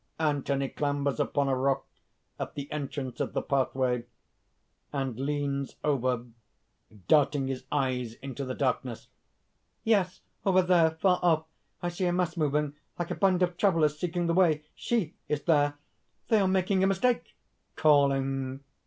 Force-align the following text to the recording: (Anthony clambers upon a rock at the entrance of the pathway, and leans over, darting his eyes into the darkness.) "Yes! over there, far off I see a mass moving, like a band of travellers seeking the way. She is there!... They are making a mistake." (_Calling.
(Anthony 0.17 0.67
clambers 0.67 1.19
upon 1.19 1.47
a 1.47 1.55
rock 1.55 1.85
at 2.39 2.55
the 2.55 2.71
entrance 2.71 3.19
of 3.19 3.33
the 3.33 3.41
pathway, 3.43 4.05
and 4.91 5.19
leans 5.19 5.75
over, 5.83 6.25
darting 7.07 7.45
his 7.47 7.65
eyes 7.71 8.15
into 8.15 8.43
the 8.43 8.55
darkness.) 8.55 9.09
"Yes! 9.83 10.21
over 10.43 10.63
there, 10.63 10.89
far 10.89 11.19
off 11.21 11.45
I 11.83 11.89
see 11.89 12.05
a 12.05 12.11
mass 12.13 12.35
moving, 12.35 12.73
like 12.97 13.11
a 13.11 13.15
band 13.15 13.43
of 13.43 13.57
travellers 13.57 13.99
seeking 13.99 14.25
the 14.25 14.33
way. 14.33 14.63
She 14.73 15.13
is 15.29 15.43
there!... 15.43 15.75
They 16.29 16.39
are 16.39 16.47
making 16.47 16.83
a 16.83 16.87
mistake." 16.87 17.35
(_Calling. 17.77 18.61